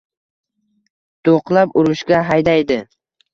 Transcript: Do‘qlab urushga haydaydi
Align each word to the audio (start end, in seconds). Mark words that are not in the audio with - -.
Do‘qlab 1.29 1.77
urushga 1.83 2.23
haydaydi 2.31 2.81